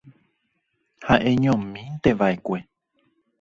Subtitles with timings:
[1.07, 2.59] Ha'eñomínteva'ekue.